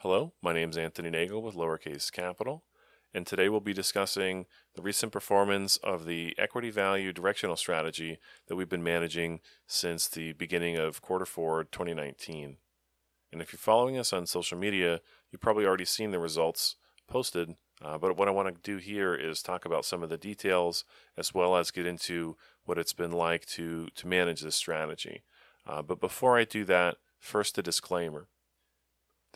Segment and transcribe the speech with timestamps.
[0.00, 2.64] Hello, my name is Anthony Nagel with Lowercase Capital,
[3.14, 8.56] and today we'll be discussing the recent performance of the equity value directional strategy that
[8.56, 12.58] we've been managing since the beginning of quarter four 2019.
[13.32, 15.00] And if you're following us on social media,
[15.32, 16.76] you've probably already seen the results
[17.08, 17.56] posted.
[17.82, 20.84] Uh, but what I want to do here is talk about some of the details
[21.16, 22.36] as well as get into
[22.66, 25.22] what it's been like to, to manage this strategy.
[25.66, 28.28] Uh, but before I do that, first a disclaimer.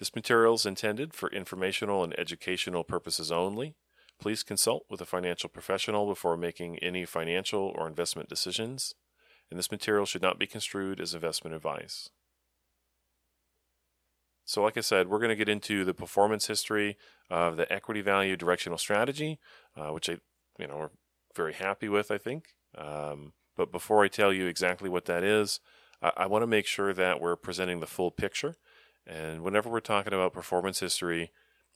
[0.00, 3.74] This material is intended for informational and educational purposes only.
[4.18, 8.94] Please consult with a financial professional before making any financial or investment decisions,
[9.50, 12.08] and this material should not be construed as investment advice.
[14.46, 16.96] So, like I said, we're going to get into the performance history
[17.28, 19.38] of the equity value directional strategy,
[19.76, 20.16] uh, which I,
[20.58, 20.90] you know, we're
[21.36, 22.10] very happy with.
[22.10, 22.46] I think.
[22.76, 25.60] Um, but before I tell you exactly what that is,
[26.00, 28.54] I, I want to make sure that we're presenting the full picture
[29.06, 31.30] and whenever we're talking about performance history,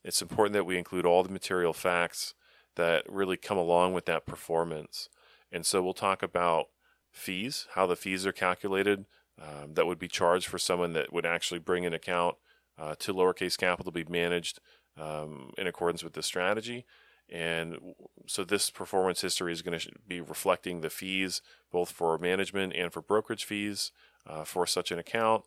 [0.05, 2.35] it's important that we include all the material facts
[2.77, 5.09] that really come along with that performance.
[5.51, 6.67] And so we'll talk about
[7.11, 9.07] fees, how the fees are calculated
[9.41, 12.37] um, that would be charged for someone that would actually bring an account
[12.79, 14.61] uh, to lowercase capital to be managed
[14.97, 16.85] um, in accordance with the strategy.
[17.31, 17.79] And
[18.27, 21.41] so this performance history is going to be reflecting the fees
[21.73, 23.93] both for management and for brokerage fees
[24.27, 25.45] uh, for such an account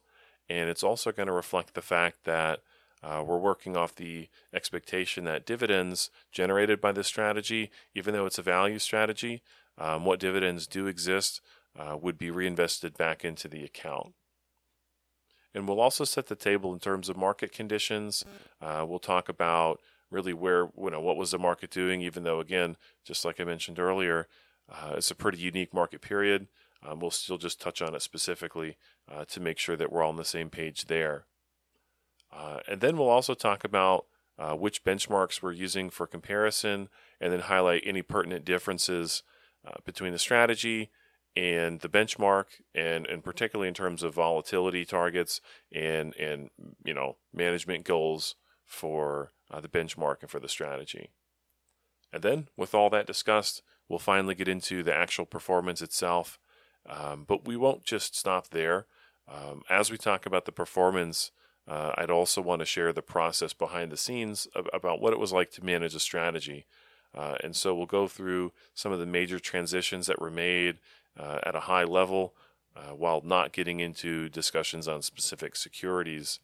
[0.50, 2.60] and it's also going to reflect the fact that
[3.04, 8.40] uh, we're working off the expectation that dividends generated by this strategy, even though it's
[8.40, 9.42] a value strategy,
[9.78, 11.42] um, what dividends do exist
[11.78, 14.14] uh, would be reinvested back into the account.
[15.54, 18.24] And we'll also set the table in terms of market conditions.
[18.62, 22.40] Uh, we'll talk about really where, you know, what was the market doing, even though,
[22.40, 24.28] again, just like I mentioned earlier,
[24.70, 26.48] uh, it's a pretty unique market period.
[26.86, 28.78] Um, we'll still just touch on it specifically
[29.12, 31.26] uh, to make sure that we're all on the same page there.
[32.32, 34.06] Uh, and then we'll also talk about
[34.38, 39.24] uh, which benchmarks we're using for comparison and then highlight any pertinent differences
[39.66, 40.90] uh, between the strategy
[41.36, 45.40] and the benchmark and, and particularly in terms of volatility targets
[45.72, 46.50] and, and
[46.84, 48.36] you know management goals
[48.66, 51.10] for uh, the benchmark and for the strategy.
[52.12, 56.40] And then with all that discussed, we'll finally get into the actual performance itself
[56.90, 58.86] um, but we won't just stop there.
[59.28, 61.32] Um, as we talk about the performance,
[61.68, 65.20] uh, I'd also want to share the process behind the scenes of, about what it
[65.20, 66.66] was like to manage a strategy.
[67.14, 70.78] Uh, and so we'll go through some of the major transitions that were made
[71.20, 72.34] uh, at a high level
[72.76, 76.40] uh, while not getting into discussions on specific securities.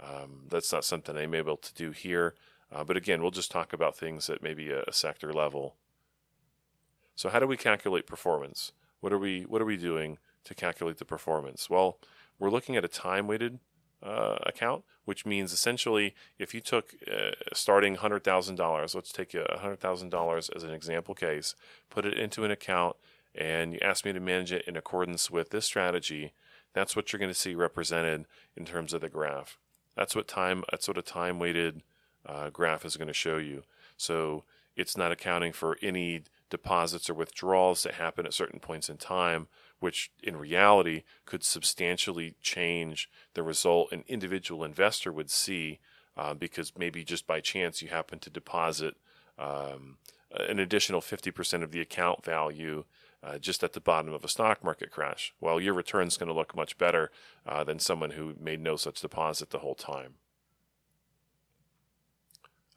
[0.00, 2.34] Um, that's not something I'm able to do here.
[2.72, 5.76] Uh, but again, we'll just talk about things at maybe a, a sector level.
[7.14, 8.72] So, how do we calculate performance?
[9.00, 11.70] What are we What are we doing to calculate the performance?
[11.70, 11.98] Well,
[12.38, 13.58] we're looking at a time weighted
[14.02, 19.34] uh, account, which means essentially if you took uh, starting hundred thousand dollars, let's take
[19.34, 21.54] a hundred thousand dollars as an example case,
[21.90, 22.96] put it into an account,
[23.34, 26.32] and you ask me to manage it in accordance with this strategy.
[26.72, 28.26] That's what you're going to see represented
[28.56, 29.58] in terms of the graph.
[29.96, 30.62] That's what time.
[30.70, 31.82] That's what a time weighted
[32.26, 33.62] uh, graph is going to show you.
[33.96, 34.44] So
[34.76, 39.48] it's not accounting for any deposits or withdrawals that happen at certain points in time,
[39.80, 45.78] which in reality could substantially change the result an individual investor would see
[46.16, 48.96] uh, because maybe just by chance you happen to deposit
[49.38, 49.98] um,
[50.48, 52.84] an additional 50% of the account value
[53.22, 55.34] uh, just at the bottom of a stock market crash.
[55.40, 57.10] Well, your return is going to look much better
[57.46, 60.14] uh, than someone who made no such deposit the whole time.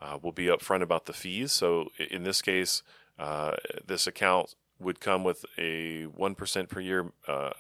[0.02, 1.52] Uh, we'll be upfront about the fees.
[1.52, 2.84] So in this case,
[3.18, 7.52] uh, this account would come with a 1% per year uh,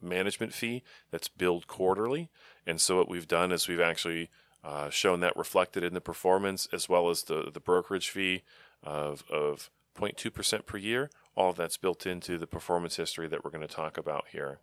[0.00, 2.30] management fee that's billed quarterly.
[2.66, 4.30] And so what we've done is we've actually
[4.62, 8.42] uh, shown that reflected in the performance as well as the, the brokerage fee
[8.82, 11.10] of, of 0.2% per year.
[11.36, 14.58] All of that's built into the performance history that we're going to talk about here.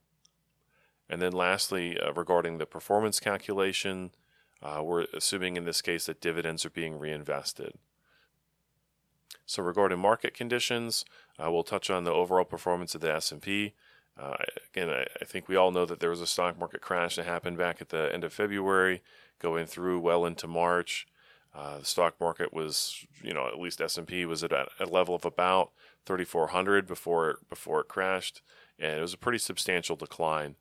[1.10, 4.12] And then lastly, uh, regarding the performance calculation,
[4.62, 7.74] uh, we're assuming in this case that dividends are being reinvested.
[9.52, 11.04] So regarding market conditions,
[11.38, 13.74] uh, we'll touch on the overall performance of the S&P.
[14.18, 14.36] Uh,
[14.74, 17.26] again, I, I, think we all know that there was a stock market crash that
[17.26, 19.02] happened back at the end of February,
[19.40, 21.06] going through well into March.
[21.54, 25.26] Uh, the stock market was, you know, at least S&P was at a level of
[25.26, 25.72] about
[26.06, 28.42] 3,400 before before it crashed,
[28.80, 30.56] and it was a pretty substantial decline.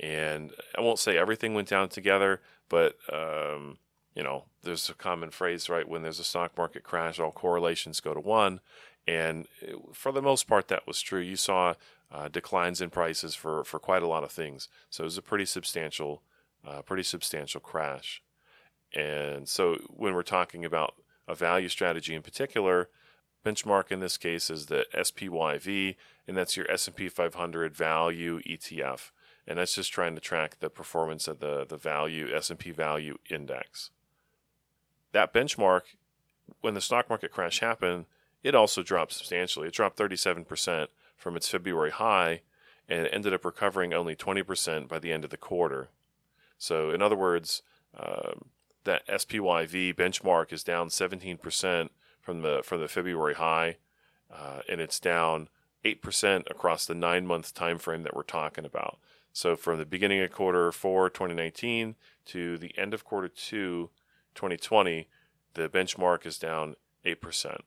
[0.00, 3.78] And I won't say everything went down together, but um,
[4.18, 5.88] you know, there's a common phrase, right?
[5.88, 8.58] When there's a stock market crash, all correlations go to one.
[9.06, 9.46] And
[9.92, 11.20] for the most part, that was true.
[11.20, 11.74] You saw
[12.10, 14.68] uh, declines in prices for, for quite a lot of things.
[14.90, 16.22] So it was a pretty substantial,
[16.66, 18.20] uh, pretty substantial crash.
[18.92, 20.94] And so when we're talking about
[21.28, 22.88] a value strategy in particular,
[23.46, 25.94] benchmark in this case is the SPYV,
[26.26, 29.12] and that's your S&P 500 value ETF,
[29.46, 33.90] and that's just trying to track the performance of the the value S&P value index.
[35.12, 35.82] That benchmark,
[36.60, 38.06] when the stock market crash happened,
[38.42, 39.68] it also dropped substantially.
[39.68, 42.42] It dropped 37% from its February high,
[42.88, 45.88] and it ended up recovering only 20% by the end of the quarter.
[46.56, 47.62] So, in other words,
[47.98, 48.46] um,
[48.84, 51.88] that SPYV benchmark is down 17%
[52.20, 53.76] from the from the February high,
[54.32, 55.48] uh, and it's down
[55.84, 58.98] 8% across the nine month time frame that we're talking about.
[59.32, 61.96] So from the beginning of quarter four 2019
[62.26, 63.90] to the end of quarter two
[64.38, 65.08] 2020,
[65.54, 67.58] the benchmark is down 8%.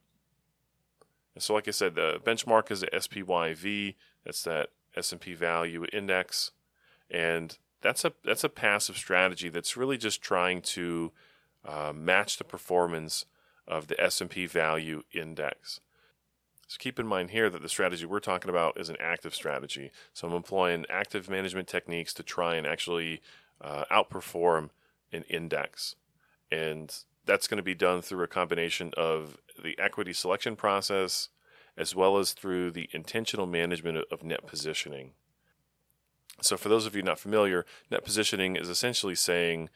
[1.35, 3.95] And so, like I said, the benchmark is the SPYV.
[4.23, 6.51] That's that S&P Value Index,
[7.09, 11.12] and that's a that's a passive strategy that's really just trying to
[11.65, 13.25] uh, match the performance
[13.67, 15.79] of the S&P Value Index.
[16.67, 19.91] So keep in mind here that the strategy we're talking about is an active strategy.
[20.13, 23.21] So I'm employing active management techniques to try and actually
[23.59, 24.69] uh, outperform
[25.12, 25.95] an index,
[26.51, 26.95] and
[27.25, 31.30] that's going to be done through a combination of the equity selection process
[31.77, 35.12] as well as through the intentional management of net positioning.
[36.42, 39.69] So, for those of you not familiar, net positioning is essentially saying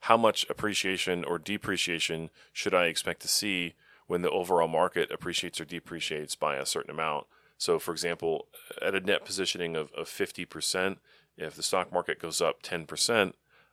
[0.00, 3.74] how much appreciation or depreciation should I expect to see
[4.06, 7.26] when the overall market appreciates or depreciates by a certain amount.
[7.56, 8.46] So, for example,
[8.80, 10.98] at a net positioning of, of 50%,
[11.36, 13.32] if the stock market goes up 10%,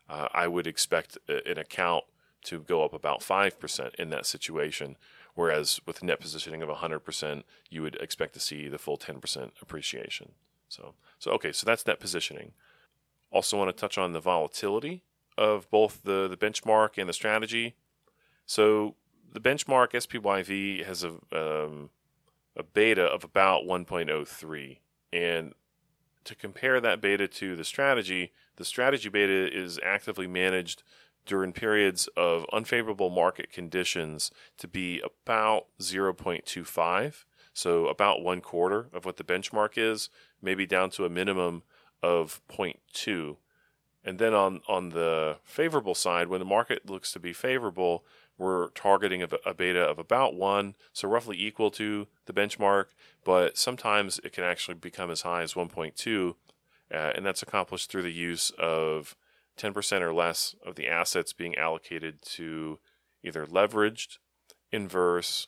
[0.10, 2.04] uh, I would expect an account
[2.46, 4.98] to go up about 5% in that situation.
[5.34, 10.32] Whereas with net positioning of 100%, you would expect to see the full 10% appreciation.
[10.70, 12.54] So, so okay, so that's net positioning.
[13.32, 15.04] Also, want to touch on the volatility
[15.38, 17.76] of both the, the benchmark and the strategy.
[18.46, 18.96] So,
[19.34, 21.90] the benchmark SPYV has a um,
[22.56, 24.78] a beta of about 1.03,
[25.12, 25.54] and
[26.24, 30.84] to compare that beta to the strategy, the strategy beta is actively managed
[31.26, 39.06] during periods of unfavorable market conditions to be about 0.25, so about one quarter of
[39.06, 40.10] what the benchmark is,
[40.42, 41.64] maybe down to a minimum
[42.04, 43.38] of 0.2.
[44.04, 48.06] And then on, on the favorable side, when the market looks to be favorable,
[48.38, 52.88] we're targeting a, beta of about one, so roughly equal to the benchmark,
[53.24, 56.36] but sometimes it can actually become as high as 1.2,
[56.94, 59.16] uh, and that's accomplished through the use of
[59.58, 62.80] 10% or less of the assets being allocated to
[63.24, 64.18] either leveraged,
[64.72, 65.48] inverse,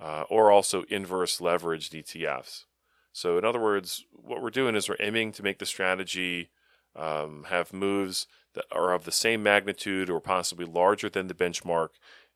[0.00, 2.64] uh, or also inverse leveraged ETFs.
[3.12, 6.50] So, in other words, what we're doing is we're aiming to make the strategy
[6.94, 11.90] um, have moves that are of the same magnitude or possibly larger than the benchmark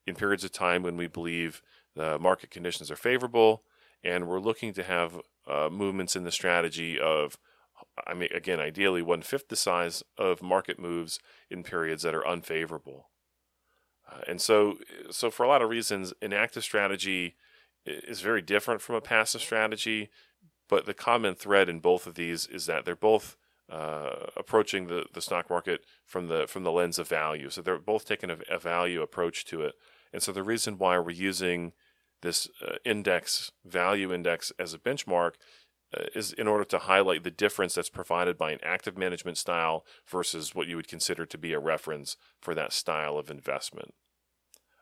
[0.05, 1.61] in periods of time when we believe
[1.95, 3.63] the market conditions are favorable,
[4.03, 7.37] and we're looking to have uh, movements in the strategy of
[8.07, 11.19] I mean, again, ideally one fifth the size of market moves
[11.49, 13.09] in periods that are unfavorable.
[14.09, 14.77] Uh, and so,
[15.11, 17.35] so for a lot of reasons, an active strategy
[17.85, 20.09] is very different from a passive strategy.
[20.69, 23.37] But the common thread in both of these is that they're both
[23.69, 27.49] uh, approaching the, the stock market from the from the lens of value.
[27.49, 29.75] So they're both taking a, a value approach to it.
[30.11, 31.73] And so the reason why we're using
[32.21, 35.33] this uh, index value index as a benchmark
[36.15, 40.55] is in order to highlight the difference that's provided by an active management style versus
[40.55, 43.93] what you would consider to be a reference for that style of investment.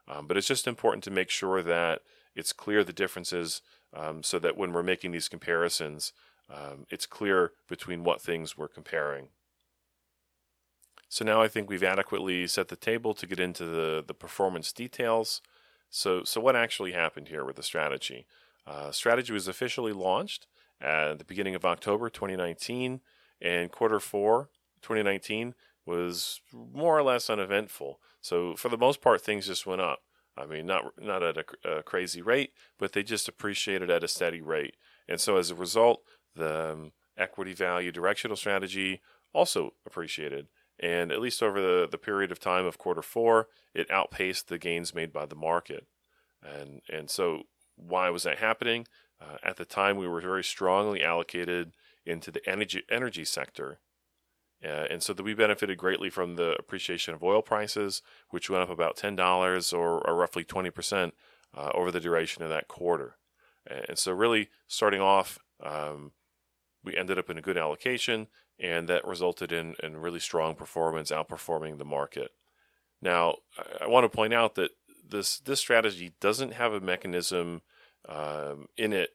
[0.07, 2.01] Um, but it's just important to make sure that
[2.35, 3.61] it's clear the differences
[3.93, 6.13] um, so that when we're making these comparisons,
[6.49, 9.27] um, it's clear between what things we're comparing.
[11.09, 14.71] So now I think we've adequately set the table to get into the, the performance
[14.71, 15.41] details.
[15.89, 18.25] So, so what actually happened here with the strategy?
[18.65, 20.47] Uh, strategy was officially launched
[20.81, 23.01] at the beginning of October 2019,
[23.41, 24.49] and quarter four
[24.81, 25.53] 2019
[25.85, 27.99] was more or less uneventful.
[28.21, 29.99] So for the most part, things just went up.
[30.37, 34.07] I mean, not not at a, a crazy rate, but they just appreciated at a
[34.07, 34.75] steady rate.
[35.07, 36.01] And so as a result,
[36.35, 39.01] the um, equity value directional strategy
[39.33, 40.47] also appreciated.
[40.79, 44.57] And at least over the, the period of time of quarter four, it outpaced the
[44.57, 45.85] gains made by the market.
[46.41, 47.43] And and so
[47.75, 48.87] why was that happening?
[49.21, 51.73] Uh, at the time, we were very strongly allocated
[52.05, 53.79] into the energy energy sector,
[54.63, 58.63] uh, and so that we benefited greatly from the appreciation of oil prices, which went
[58.63, 61.13] up about ten dollars or, or, roughly twenty percent
[61.55, 63.17] uh, over the duration of that quarter.
[63.67, 66.13] And so, really, starting off, um,
[66.83, 68.27] we ended up in a good allocation,
[68.59, 72.31] and that resulted in, in really strong performance, outperforming the market.
[73.01, 74.71] Now, I, I want to point out that
[75.07, 77.61] this this strategy doesn't have a mechanism
[78.11, 79.11] um, in it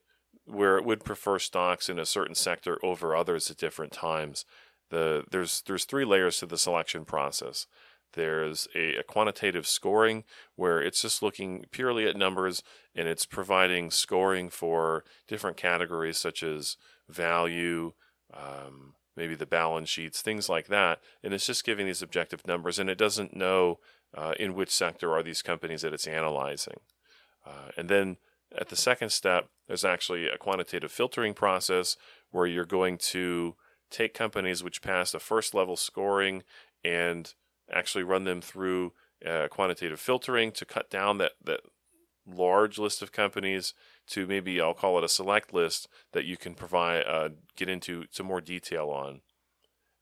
[0.47, 4.45] where it would prefer stocks in a certain sector over others at different times.
[4.91, 7.67] The there's there's three layers to the selection process.
[8.13, 10.25] There's a, a, quantitative scoring
[10.55, 12.63] where it's just looking purely at numbers
[12.95, 16.79] and it's providing scoring for different categories such as
[17.11, 17.93] value,
[18.33, 21.01] um, maybe the balance sheets, things like that.
[21.23, 23.81] And it's just giving these objective numbers and it doesn't know
[24.17, 26.79] uh, in which sector are these companies that it's analyzing.
[27.45, 28.17] Uh, and then
[28.59, 31.97] at the second step, there's actually a quantitative filtering process
[32.31, 33.57] where you're going to
[33.91, 36.43] take companies which pass the first level scoring
[36.85, 37.35] and
[37.73, 38.93] actually run them through
[39.25, 41.61] uh, quantitative filtering to cut down that, that
[42.27, 43.75] large list of companies
[44.07, 48.05] to maybe I'll call it a select list that you can provide uh, get into
[48.11, 49.21] some more detail on.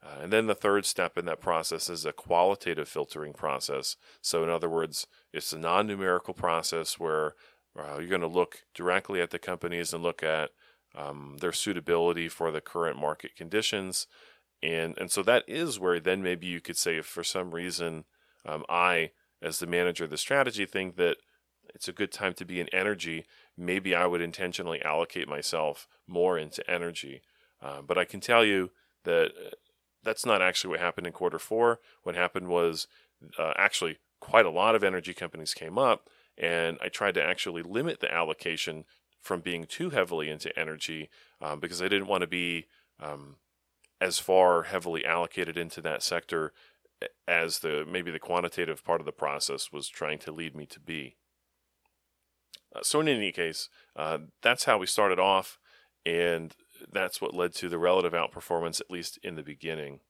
[0.02, 3.96] Uh, and then the third step in that process is a qualitative filtering process.
[4.20, 7.34] So in other words, it's a non-numerical process where
[7.78, 10.50] uh, you're going to look directly at the companies and look at
[10.94, 14.06] um, their suitability for the current market conditions
[14.64, 18.04] and and so that is where then maybe you could say if for some reason
[18.46, 19.10] um, I
[19.42, 21.18] as the manager of the strategy think that
[21.74, 23.26] it's a good time to be in energy,
[23.56, 27.22] maybe I would intentionally allocate myself more into energy.
[27.60, 28.70] Uh, but I can tell you
[29.04, 29.50] that uh,
[30.02, 31.80] that's not actually what happened in quarter four.
[32.02, 32.86] What happened was
[33.38, 37.62] uh, actually quite a lot of energy companies came up, and I tried to actually
[37.62, 38.84] limit the allocation
[39.20, 41.08] from being too heavily into energy
[41.40, 42.66] um, because I didn't want to be
[43.00, 43.36] um,
[44.00, 46.52] as far heavily allocated into that sector
[47.26, 50.80] as the maybe the quantitative part of the process was trying to lead me to
[50.80, 51.16] be.
[52.74, 55.58] Uh, so in any case, uh, that's how we started off,
[56.04, 56.54] and
[56.90, 60.00] that's what led to the relative outperformance, at least in the beginning.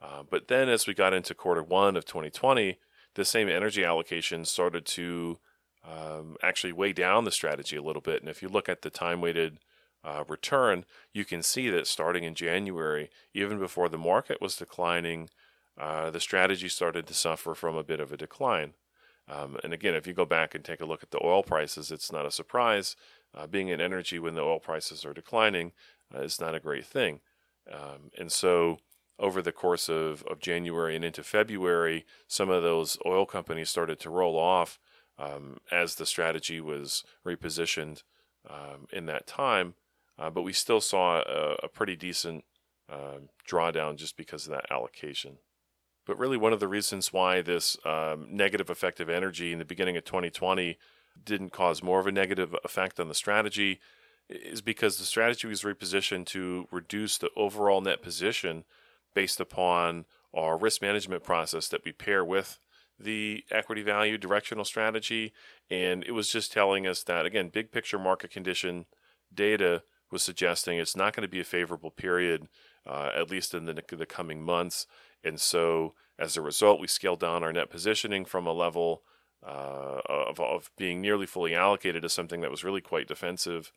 [0.00, 2.78] Uh, but then, as we got into quarter one of 2020,
[3.14, 5.38] the same energy allocation started to
[5.84, 8.20] um, actually weigh down the strategy a little bit.
[8.20, 9.58] And if you look at the time weighted
[10.04, 15.30] uh, return, you can see that starting in January, even before the market was declining,
[15.78, 18.74] uh, the strategy started to suffer from a bit of a decline.
[19.28, 21.90] Um, and again, if you go back and take a look at the oil prices,
[21.92, 22.96] it's not a surprise.
[23.34, 25.72] Uh, being in energy when the oil prices are declining
[26.14, 27.20] uh, is not a great thing.
[27.70, 28.78] Um, and so,
[29.18, 33.98] over the course of, of January and into February, some of those oil companies started
[34.00, 34.78] to roll off
[35.18, 38.02] um, as the strategy was repositioned
[38.48, 39.74] um, in that time.
[40.18, 42.44] Uh, but we still saw a, a pretty decent
[42.90, 45.38] uh, drawdown just because of that allocation.
[46.06, 49.96] But really, one of the reasons why this um, negative effective energy in the beginning
[49.96, 50.78] of 2020
[51.24, 53.80] didn't cause more of a negative effect on the strategy
[54.28, 58.64] is because the strategy was repositioned to reduce the overall net position
[59.14, 62.58] based upon our risk management process that we pair with
[62.98, 65.32] the equity value directional strategy.
[65.70, 68.86] And it was just telling us that, again, big picture market condition
[69.32, 72.48] data was suggesting it's not going to be a favorable period,
[72.86, 74.86] uh, at least in the, the coming months.
[75.22, 79.02] And so, as a result, we scaled down our net positioning from a level
[79.46, 83.72] uh, of, of being nearly fully allocated to something that was really quite defensive.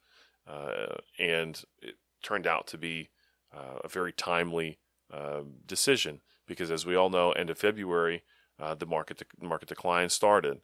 [0.47, 3.09] Uh, and it turned out to be
[3.55, 4.79] uh, a very timely
[5.11, 8.23] um, decision because, as we all know, end of February,
[8.59, 10.61] uh, the market de- market decline started.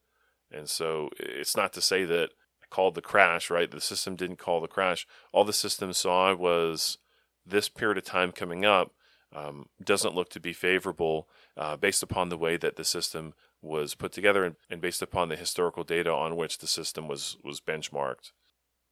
[0.51, 2.29] And so, it's not to say that
[2.69, 3.69] called the crash, right?
[3.69, 5.07] The system didn't call the crash.
[5.31, 6.97] All the system saw was
[7.45, 8.91] this period of time coming up
[9.35, 13.95] um, doesn't look to be favorable uh, based upon the way that the system was
[13.95, 17.59] put together and, and, based upon the historical data on which the system was was
[17.59, 18.31] benchmarked.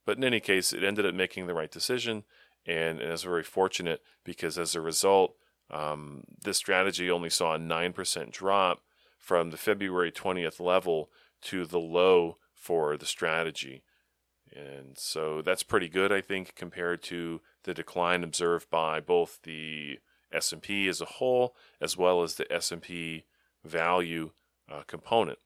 [0.05, 2.23] But in any case, it ended up making the right decision,
[2.65, 5.35] and, and is very fortunate because as a result,
[5.71, 8.81] um, this strategy only saw a nine percent drop
[9.17, 11.09] from the February twentieth level
[11.41, 13.83] to the low for the strategy.
[14.55, 19.99] And so that's pretty good, I think, compared to the decline observed by both the
[20.31, 23.25] S&P as a whole as well as the S&P
[23.63, 24.31] value
[24.71, 25.39] uh, component.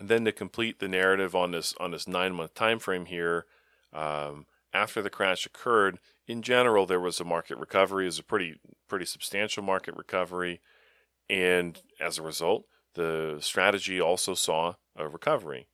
[0.00, 3.46] And then to complete the narrative on this on this nine month time frame here,
[3.92, 8.24] um, after the crash occurred, in general there was a market recovery, it was a
[8.24, 10.60] pretty pretty substantial market recovery,
[11.28, 12.64] and as a result,
[12.94, 15.68] the strategy also saw a recovery.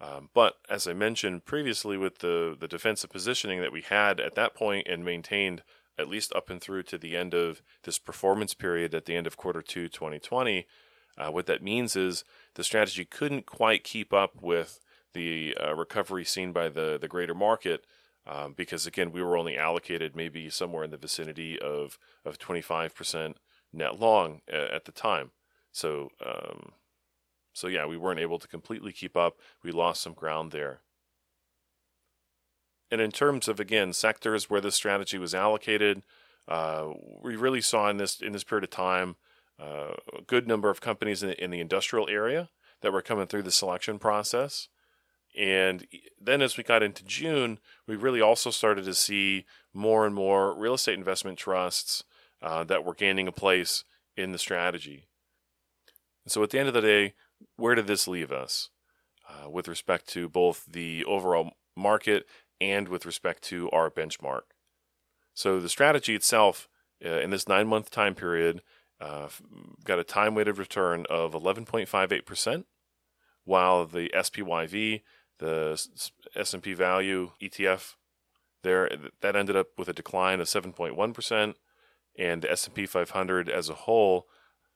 [0.00, 4.34] Um, but as I mentioned previously, with the, the defensive positioning that we had at
[4.34, 5.62] that point and maintained
[5.98, 9.26] at least up and through to the end of this performance period at the end
[9.26, 10.66] of quarter two 2020,
[11.18, 14.80] uh, what that means is the strategy couldn't quite keep up with
[15.12, 17.84] the uh, recovery seen by the, the greater market
[18.26, 23.34] um, because, again, we were only allocated maybe somewhere in the vicinity of, of 25%
[23.72, 25.30] net long at, at the time.
[25.72, 26.72] So, um,
[27.52, 29.38] so yeah, we weren't able to completely keep up.
[29.62, 30.80] We lost some ground there.
[32.90, 36.02] And in terms of again sectors where this strategy was allocated,
[36.46, 36.88] uh,
[37.22, 39.16] we really saw in this in this period of time
[39.58, 42.50] uh, a good number of companies in in the industrial area
[42.82, 44.68] that were coming through the selection process.
[45.38, 45.86] And
[46.20, 50.54] then as we got into June, we really also started to see more and more
[50.54, 52.04] real estate investment trusts
[52.42, 53.84] uh, that were gaining a place
[54.16, 55.06] in the strategy.
[56.24, 57.14] And so at the end of the day,
[57.56, 58.70] where did this leave us
[59.28, 62.26] uh, with respect to both the overall market
[62.60, 64.42] and with respect to our benchmark?
[65.34, 66.68] So the strategy itself
[67.04, 68.62] uh, in this nine month time period
[69.00, 69.28] uh,
[69.84, 72.64] got a time weighted return of 11.58%,
[73.44, 75.02] while the SPYV
[75.42, 75.80] the
[76.36, 77.96] S&P value ETF
[78.62, 78.88] there
[79.20, 81.54] that ended up with a decline of 7.1%
[82.16, 84.28] and the S&P 500 as a whole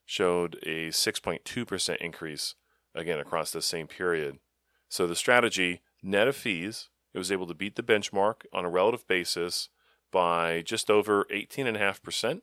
[0.04, 2.54] showed a 6.2% increase
[2.94, 4.38] again across the same period.
[4.88, 8.70] So the strategy net of fees, it was able to beat the benchmark on a
[8.70, 9.68] relative basis
[10.10, 12.40] by just over 18.5%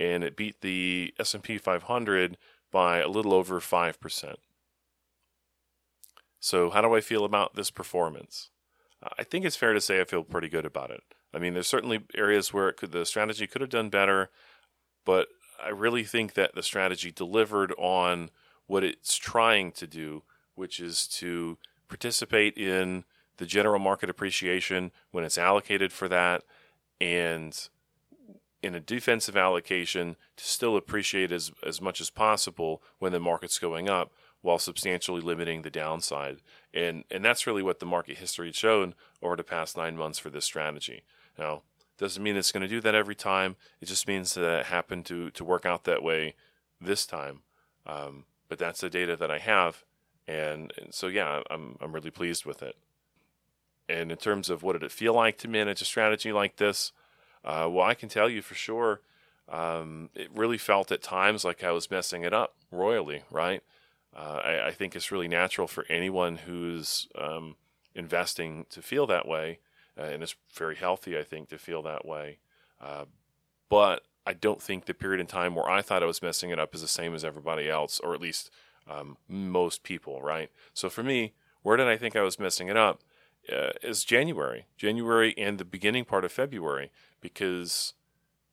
[0.00, 2.38] and it beat the S&P 500
[2.72, 4.34] by a little over 5%.
[6.42, 8.50] So, how do I feel about this performance?
[9.00, 11.02] Uh, I think it's fair to say I feel pretty good about it.
[11.32, 14.28] I mean, there's certainly areas where could, the strategy could have done better,
[15.04, 15.28] but
[15.64, 18.30] I really think that the strategy delivered on
[18.66, 20.24] what it's trying to do,
[20.56, 23.04] which is to participate in
[23.36, 26.42] the general market appreciation when it's allocated for that,
[27.00, 27.68] and
[28.64, 33.60] in a defensive allocation to still appreciate as, as much as possible when the market's
[33.60, 34.10] going up
[34.42, 36.38] while substantially limiting the downside.
[36.74, 40.18] And and that's really what the market history has shown over the past nine months
[40.18, 41.02] for this strategy.
[41.38, 41.62] Now,
[41.98, 43.56] doesn't mean it's going to do that every time.
[43.80, 46.34] It just means that it happened to to work out that way
[46.80, 47.40] this time.
[47.86, 49.82] Um, but that's the data that I have,
[50.28, 52.76] and, and so yeah, I'm I'm really pleased with it.
[53.88, 56.92] And in terms of what did it feel like to manage a strategy like this,
[57.44, 59.00] uh, well, I can tell you for sure,
[59.48, 63.62] um, it really felt at times like I was messing it up royally, right?
[64.14, 67.56] Uh, I, I, think it's really natural for anyone who's um,
[67.94, 69.60] investing to feel that way,
[69.98, 72.38] uh, and it's very healthy, I think, to feel that way.
[72.78, 73.06] Uh,
[73.70, 76.58] but I don't think the period in time where I thought I was messing it
[76.58, 78.50] up is the same as everybody else, or at least
[78.88, 80.50] um, most people, right?
[80.74, 83.00] So for me, where did I think I was messing it up?
[83.50, 87.94] Uh, is January, January, and the beginning part of February, because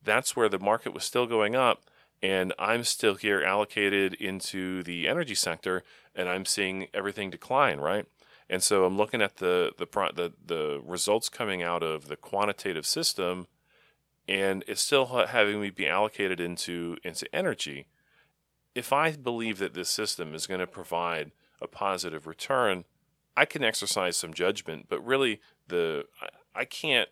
[0.04, 1.84] that's where the market was still going up
[2.22, 5.84] and I'm still here allocated into the energy sector,
[6.16, 8.06] and I'm seeing everything decline, right?
[8.50, 12.86] And so I'm looking at the the the, the results coming out of the quantitative
[12.86, 13.48] system,
[14.28, 17.88] and it's still having me be allocated into into energy.
[18.76, 22.86] If I believe that this system is going to provide a positive return,
[23.38, 27.10] I can exercise some judgment, but really the I, I can't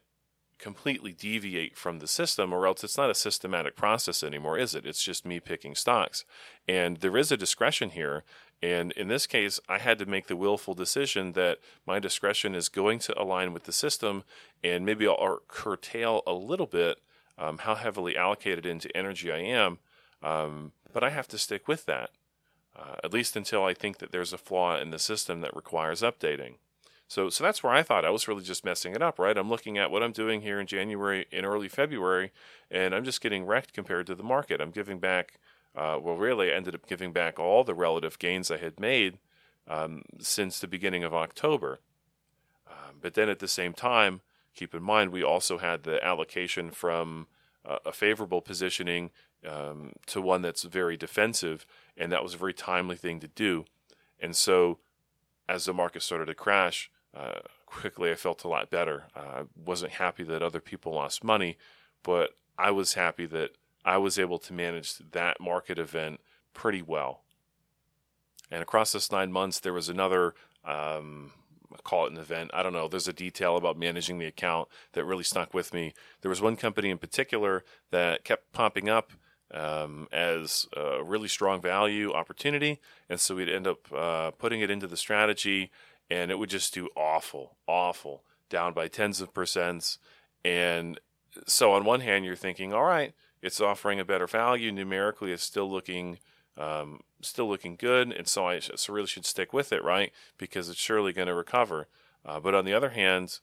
[0.59, 4.85] completely deviate from the system, or else it's not a systematic process anymore, is it?
[4.85, 6.25] It's just me picking stocks.
[6.67, 8.23] And there is a discretion here.
[8.61, 12.69] And in this case, I had to make the willful decision that my discretion is
[12.69, 14.23] going to align with the system,
[14.63, 16.97] and maybe I'll curtail a little bit
[17.37, 19.77] um, how heavily allocated into energy I am.
[20.23, 22.09] Um, but I have to stick with that,
[22.75, 26.01] uh, at least until I think that there's a flaw in the system that requires
[26.01, 26.55] updating.
[27.07, 29.37] So, so that's where I thought I was really just messing it up, right?
[29.37, 32.31] I'm looking at what I'm doing here in January, in early February,
[32.69, 34.59] and I'm just getting wrecked compared to the market.
[34.59, 35.39] I'm giving back,
[35.75, 39.19] uh, well, really, I ended up giving back all the relative gains I had made
[39.69, 41.79] um, since the beginning of October.
[42.67, 44.19] Um, but then at the same time,
[44.53, 47.27] keep in mind, we also had the allocation from
[47.65, 49.11] uh, a favorable positioning
[49.47, 51.65] um, to one that's very defensive,
[51.95, 53.63] and that was a very timely thing to do.
[54.19, 54.79] And so,
[55.47, 59.05] as the market started to crash, uh, quickly I felt a lot better.
[59.15, 61.57] Uh, I wasn't happy that other people lost money,
[62.03, 63.51] but I was happy that
[63.85, 66.19] I was able to manage that market event
[66.53, 67.21] pretty well.
[68.51, 71.31] And across this nine months, there was another, um,
[71.83, 72.51] call it an event.
[72.53, 72.87] I don't know.
[72.87, 75.93] There's a detail about managing the account that really stuck with me.
[76.21, 79.11] There was one company in particular that kept popping up
[79.53, 82.79] um, as a really strong value opportunity.
[83.09, 85.71] And so we'd end up uh, putting it into the strategy
[86.09, 89.97] and it would just do awful, awful, down by tens of percents.
[90.43, 90.99] And
[91.45, 95.31] so on one hand, you're thinking, all right, it's offering a better value numerically.
[95.31, 96.19] It's still looking,
[96.57, 100.11] um, still looking good, and so I so really should stick with it, right?
[100.37, 101.87] Because it's surely going to recover.
[102.25, 103.39] Uh, but on the other hand,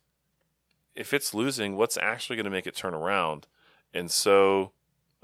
[0.94, 3.46] if it's losing, what's actually going to make it turn around?
[3.92, 4.72] And so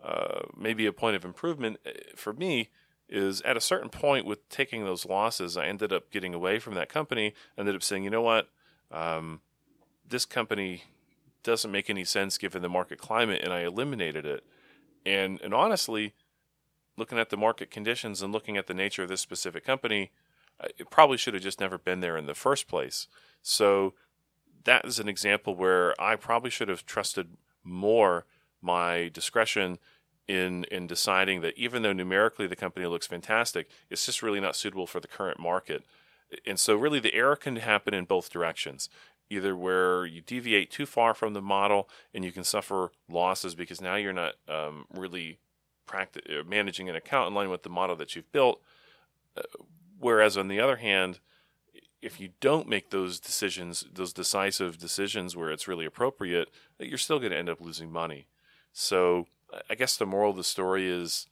[0.02, 2.68] uh, maybe a point of improvement eh, for me
[3.10, 6.74] is at a certain point with taking those losses, I ended up getting away from
[6.74, 7.34] that company.
[7.58, 8.48] Ended up saying, you know what,
[8.90, 9.40] um,
[10.08, 10.84] this company
[11.42, 14.44] doesn't make any sense given the market climate, and I eliminated it.
[15.04, 16.14] And and honestly,
[16.96, 20.10] looking at the market conditions and looking at the nature of this specific company,
[20.78, 23.08] it probably should have just never been there in the first place.
[23.42, 23.94] So
[24.64, 28.26] that is an example where I probably should have trusted more
[28.60, 29.78] my discretion
[30.30, 34.54] in in deciding that even though numerically the company looks fantastic, it's just really not
[34.54, 35.84] suitable for the current market.
[36.46, 38.88] And so really the error can happen in both directions.
[39.28, 43.80] Either where you deviate too far from the model and you can suffer losses because
[43.80, 45.38] now you're not um, really
[45.88, 48.60] practi- uh, managing an account in line with the model that you've built.
[49.36, 49.42] Uh,
[49.98, 51.18] whereas on the other hand,
[52.02, 57.18] if you don't make those decisions, those decisive decisions where it's really appropriate, you're still
[57.18, 58.26] going to end up losing money.
[58.72, 59.26] So
[59.68, 61.26] I guess the moral of the story is,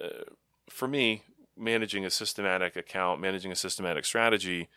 [0.00, 0.24] uh,
[0.68, 1.22] for me,
[1.56, 4.68] managing a systematic account, managing a systematic strategy,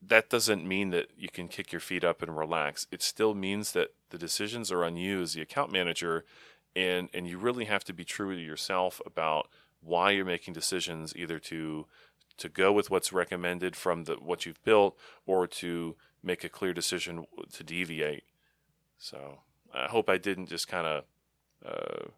[0.00, 2.86] that doesn't mean that you can kick your feet up and relax.
[2.92, 6.24] It still means that the decisions are on you as the account manager,
[6.76, 9.48] and and you really have to be true to yourself about
[9.80, 11.86] why you're making decisions, either to
[12.36, 16.72] to go with what's recommended from the what you've built, or to make a clear
[16.72, 18.24] decision to deviate.
[18.98, 19.40] So
[19.74, 21.04] I hope I didn't just kind of
[21.66, 22.10] uh,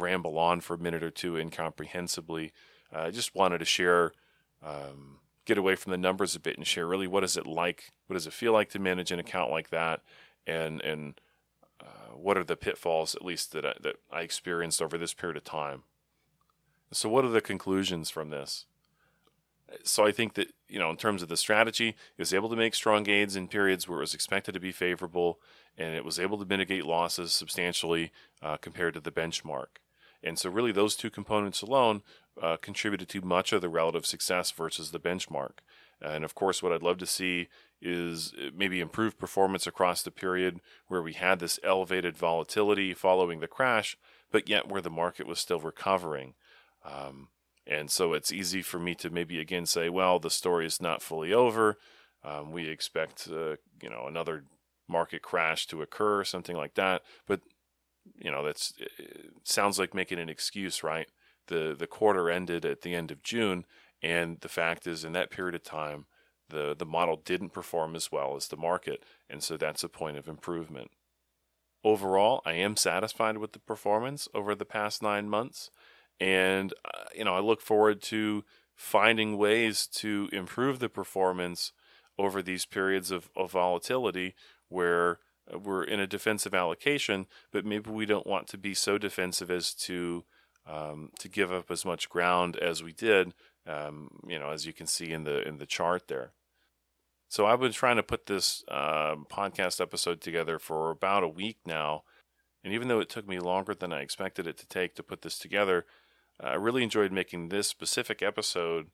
[0.00, 2.52] ramble on for a minute or two incomprehensibly.
[2.94, 4.12] Uh, I just wanted to share,
[4.62, 7.92] um, get away from the numbers a bit and share really what is it like,
[8.06, 10.02] what does it feel like to manage an account like that,
[10.46, 11.20] and and
[11.80, 15.36] uh, what are the pitfalls at least that I, that I experienced over this period
[15.36, 15.84] of time.
[16.92, 18.66] So, what are the conclusions from this?
[19.84, 22.56] So, I think that you know, in terms of the strategy, it was able to
[22.56, 25.38] make strong gains in periods where it was expected to be favorable,
[25.76, 28.10] and it was able to mitigate losses substantially
[28.42, 29.78] uh, compared to the benchmark.
[30.22, 32.02] And so, really, those two components alone
[32.40, 35.58] uh, contributed to much of the relative success versus the benchmark.
[36.00, 37.48] And of course, what I'd love to see
[37.80, 43.40] is uh, maybe improved performance across the period where we had this elevated volatility following
[43.40, 43.96] the crash,
[44.30, 46.34] but yet where the market was still recovering.
[46.84, 47.28] Um,
[47.66, 51.02] and so it's easy for me to maybe again say, well, the story is not
[51.02, 51.76] fully over.
[52.24, 54.44] Um, we expect, uh, you know, another
[54.88, 57.02] market crash to occur, something like that.
[57.26, 57.40] But
[58.16, 58.72] you know, that's
[59.44, 61.08] sounds like making an excuse, right?
[61.46, 63.64] The the quarter ended at the end of June,
[64.02, 66.06] and the fact is, in that period of time,
[66.48, 70.16] the the model didn't perform as well as the market, and so that's a point
[70.16, 70.90] of improvement.
[71.84, 75.70] Overall, I am satisfied with the performance over the past nine months,
[76.20, 78.44] and uh, you know, I look forward to
[78.74, 81.72] finding ways to improve the performance
[82.18, 84.34] over these periods of, of volatility
[84.68, 85.18] where
[85.52, 89.72] we're in a defensive allocation, but maybe we don't want to be so defensive as
[89.74, 90.24] to
[90.66, 93.34] um, to give up as much ground as we did.
[93.66, 96.32] Um, you know, as you can see in the in the chart there.
[97.28, 101.58] So I've been trying to put this uh, podcast episode together for about a week
[101.66, 102.04] now,
[102.64, 105.22] and even though it took me longer than I expected it to take to put
[105.22, 105.84] this together,
[106.40, 108.88] I really enjoyed making this specific episode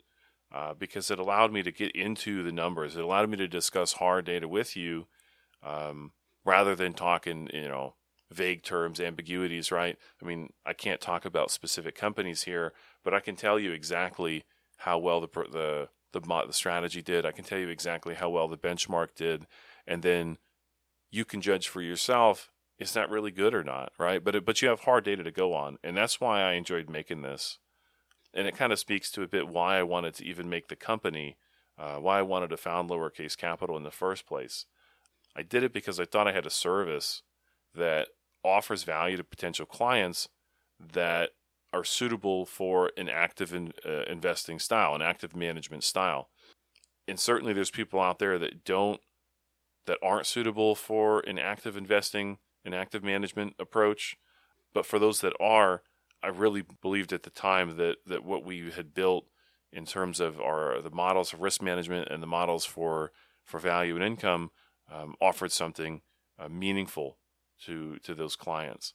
[0.52, 2.96] uh, because it allowed me to get into the numbers.
[2.96, 5.06] It allowed me to discuss hard data with you.
[5.62, 6.12] Um,
[6.44, 7.94] rather than talking, you know,
[8.30, 9.96] vague terms, ambiguities, right?
[10.22, 14.44] I mean, I can't talk about specific companies here, but I can tell you exactly
[14.78, 17.26] how well the the the, the strategy did.
[17.26, 19.46] I can tell you exactly how well the benchmark did,
[19.86, 20.38] and then
[21.10, 24.22] you can judge for yourself is that really good or not, right?
[24.22, 26.90] But it, but you have hard data to go on, and that's why I enjoyed
[26.90, 27.58] making this,
[28.32, 30.76] and it kind of speaks to a bit why I wanted to even make the
[30.76, 31.36] company,
[31.78, 34.66] uh, why I wanted to found lowercase capital in the first place.
[35.36, 37.22] I did it because I thought I had a service
[37.74, 38.08] that
[38.44, 40.28] offers value to potential clients
[40.78, 41.30] that
[41.72, 46.28] are suitable for an active in, uh, investing style, an active management style.
[47.08, 49.00] And certainly there's people out there that don't
[49.86, 54.16] that aren't suitable for an active investing, an active management approach.
[54.72, 55.82] But for those that are,
[56.22, 59.26] I really believed at the time that that what we had built
[59.72, 63.10] in terms of our the models of risk management and the models for
[63.44, 64.50] for value and income
[64.90, 66.02] um, offered something
[66.38, 67.18] uh, meaningful
[67.64, 68.94] to to those clients.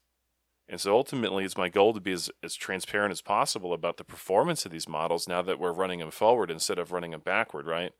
[0.70, 4.04] And so ultimately, it's my goal to be as, as transparent as possible about the
[4.04, 7.66] performance of these models now that we're running them forward instead of running them backward,
[7.66, 7.92] right?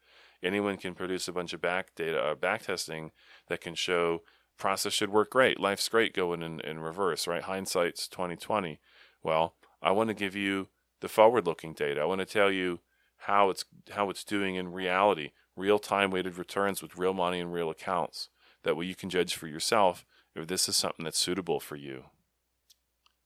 [0.44, 3.12] Anyone can produce a bunch of back data, uh, back testing
[3.48, 4.22] that can show
[4.60, 5.60] process should work great.
[5.60, 7.42] Life's great going in, in reverse, right?
[7.42, 8.80] Hindsight's 2020.
[9.24, 10.68] Well, I want to give you
[11.02, 12.02] the forward looking data.
[12.02, 12.82] I want to tell you
[13.24, 17.54] how it's how it's doing in reality real time weighted returns with real money and
[17.54, 18.30] real accounts.
[18.64, 22.06] That way you can judge for yourself if this is something that's suitable for you.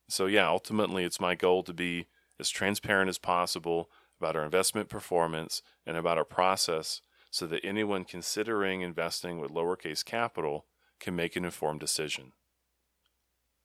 [0.10, 2.08] So, yeah, ultimately, it's my goal to be
[2.40, 8.04] as transparent as possible about our investment performance and about our process so that anyone
[8.04, 10.66] considering investing with lowercase capital
[11.00, 12.34] can make an informed decision.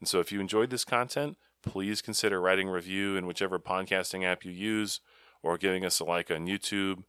[0.00, 4.24] And so if you enjoyed this content, please consider writing a review in whichever podcasting
[4.24, 5.00] app you use
[5.44, 7.04] or giving us a like on YouTube.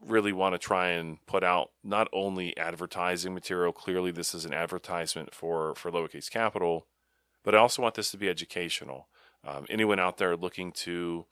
[0.00, 4.54] Really want to try and put out not only advertising material, clearly, this is an
[4.54, 6.86] advertisement for, for lowercase capital,
[7.42, 9.08] but I also want this to be educational.
[9.46, 11.26] Um, anyone out there looking to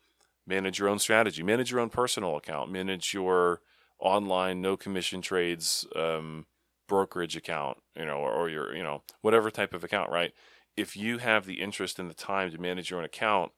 [0.47, 3.61] manage your own strategy, manage your own personal account, manage your
[3.99, 6.47] online no commission trades um,
[6.89, 10.33] brokerage account, you know, or, or your, you know, whatever type of account, right?
[10.77, 13.53] If you have the interest and the time to manage your own account,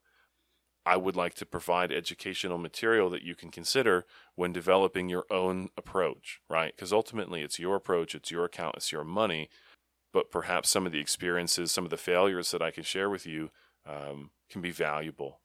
[0.87, 5.71] I would like to provide educational material that you can consider when developing your own
[5.77, 6.75] approach, right?
[6.77, 9.49] Because ultimately it's your approach, it's your account, it's your money.
[10.13, 13.27] But perhaps some of the experiences, some of the failures that I can share with
[13.27, 13.51] you
[13.87, 15.41] um, can be valuable.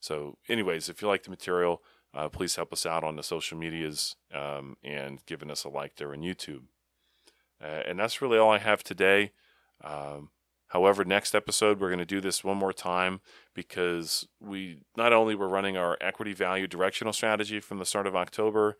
[0.00, 3.56] So, anyways, if you like the material, uh, please help us out on the social
[3.56, 6.62] medias um, and giving us a like there on YouTube.
[7.62, 9.32] Uh, and that's really all I have today.
[9.82, 10.30] Um,
[10.70, 13.20] however, next episode we're going to do this one more time
[13.54, 18.16] because we not only were running our equity value directional strategy from the start of
[18.16, 18.76] October,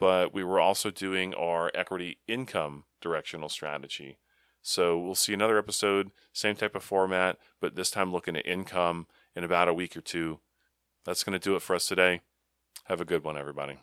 [0.00, 4.18] but we were also doing our equity income directional strategy.
[4.62, 9.06] So we'll see another episode, same type of format, but this time looking at income
[9.34, 10.40] in about a week or two.
[11.04, 12.20] That's going to do it for us today.
[12.84, 13.78] Have a good one, everybody.